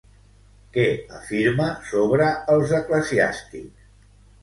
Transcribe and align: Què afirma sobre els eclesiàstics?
Què 0.77 0.85
afirma 1.19 1.69
sobre 1.91 2.33
els 2.57 2.77
eclesiàstics? 2.83 3.91